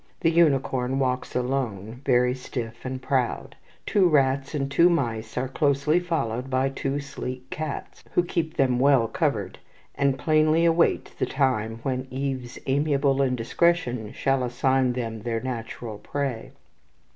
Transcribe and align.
The 0.21 0.31
unicorn 0.31 0.97
walks 0.97 1.35
alone, 1.35 2.01
very 2.03 2.33
stiff 2.33 2.83
and 2.85 2.99
proud. 2.99 3.55
Two 3.85 4.09
rats 4.09 4.55
and 4.55 4.71
two 4.71 4.89
mice 4.89 5.37
are 5.37 5.47
closely 5.47 5.99
followed 5.99 6.49
by 6.49 6.69
two 6.69 6.99
sleek 6.99 7.47
cats, 7.51 8.03
who 8.13 8.23
keep 8.23 8.55
them 8.57 8.79
well 8.79 9.07
covered, 9.07 9.59
and 9.93 10.17
plainly 10.17 10.65
await 10.65 11.13
the 11.19 11.27
time 11.27 11.81
when 11.83 12.07
Eve's 12.09 12.57
amiable 12.65 13.21
indiscretion 13.21 14.11
shall 14.11 14.43
assign 14.43 14.93
them 14.93 15.21
their 15.21 15.39
natural 15.39 15.99
prey. 15.99 16.51